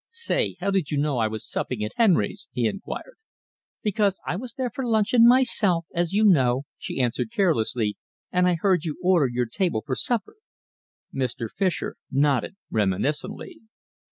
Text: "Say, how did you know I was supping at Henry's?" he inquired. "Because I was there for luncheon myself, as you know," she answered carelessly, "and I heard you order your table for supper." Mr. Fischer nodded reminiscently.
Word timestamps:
"Say, 0.09 0.55
how 0.59 0.71
did 0.71 0.89
you 0.89 0.97
know 0.97 1.19
I 1.19 1.27
was 1.27 1.47
supping 1.47 1.83
at 1.83 1.91
Henry's?" 1.95 2.49
he 2.51 2.65
inquired. 2.65 3.17
"Because 3.83 4.19
I 4.25 4.35
was 4.35 4.53
there 4.55 4.71
for 4.71 4.83
luncheon 4.83 5.27
myself, 5.27 5.85
as 5.93 6.11
you 6.11 6.23
know," 6.23 6.63
she 6.79 6.99
answered 6.99 7.29
carelessly, 7.31 7.97
"and 8.31 8.47
I 8.47 8.55
heard 8.55 8.83
you 8.83 8.97
order 9.03 9.27
your 9.27 9.45
table 9.45 9.83
for 9.85 9.95
supper." 9.95 10.37
Mr. 11.13 11.47
Fischer 11.51 11.97
nodded 12.09 12.55
reminiscently. 12.71 13.59